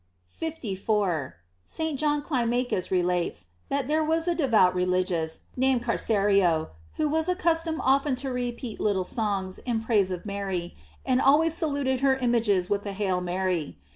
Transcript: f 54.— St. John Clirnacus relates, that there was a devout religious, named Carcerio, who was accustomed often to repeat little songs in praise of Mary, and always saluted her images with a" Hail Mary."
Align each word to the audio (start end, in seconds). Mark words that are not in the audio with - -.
f 0.31 0.55
54.— 0.55 1.35
St. 1.77 1.99
John 1.99 2.23
Clirnacus 2.23 2.89
relates, 2.89 3.45
that 3.69 3.87
there 3.87 4.03
was 4.03 4.27
a 4.27 4.33
devout 4.33 4.73
religious, 4.73 5.41
named 5.55 5.83
Carcerio, 5.83 6.69
who 6.95 7.07
was 7.07 7.29
accustomed 7.29 7.79
often 7.83 8.15
to 8.15 8.31
repeat 8.31 8.79
little 8.79 9.03
songs 9.05 9.59
in 9.59 9.83
praise 9.83 10.09
of 10.09 10.25
Mary, 10.25 10.75
and 11.05 11.21
always 11.21 11.53
saluted 11.53 11.99
her 11.99 12.15
images 12.15 12.67
with 12.67 12.83
a" 12.87 12.93
Hail 12.93 13.21
Mary." 13.21 13.75